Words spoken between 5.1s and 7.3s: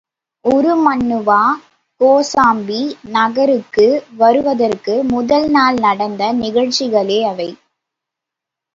முதல் நாள் நடந்த நிகழ்ச்சிகளே